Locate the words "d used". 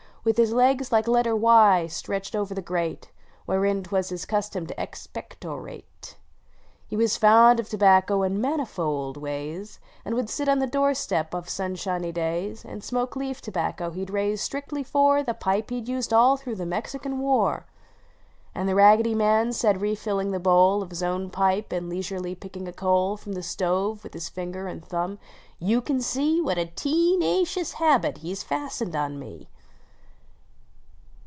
15.81-16.13